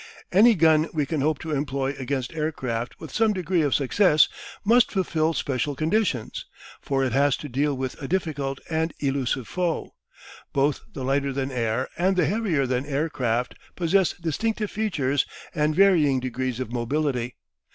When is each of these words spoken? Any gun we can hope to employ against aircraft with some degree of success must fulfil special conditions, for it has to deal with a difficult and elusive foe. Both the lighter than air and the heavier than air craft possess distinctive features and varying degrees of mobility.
Any 0.31 0.55
gun 0.55 0.89
we 0.95 1.05
can 1.05 1.21
hope 1.21 1.37
to 1.41 1.51
employ 1.51 1.93
against 1.95 2.33
aircraft 2.33 2.99
with 2.99 3.11
some 3.13 3.33
degree 3.33 3.61
of 3.61 3.75
success 3.75 4.27
must 4.65 4.91
fulfil 4.91 5.35
special 5.35 5.75
conditions, 5.75 6.43
for 6.81 7.03
it 7.05 7.11
has 7.11 7.37
to 7.37 7.47
deal 7.47 7.77
with 7.77 8.01
a 8.01 8.07
difficult 8.07 8.59
and 8.67 8.95
elusive 8.99 9.47
foe. 9.47 9.91
Both 10.53 10.79
the 10.91 11.03
lighter 11.03 11.31
than 11.33 11.51
air 11.51 11.87
and 11.99 12.15
the 12.15 12.25
heavier 12.25 12.65
than 12.65 12.83
air 12.87 13.09
craft 13.11 13.53
possess 13.75 14.13
distinctive 14.13 14.71
features 14.71 15.27
and 15.53 15.75
varying 15.75 16.19
degrees 16.19 16.59
of 16.59 16.71
mobility. 16.71 17.35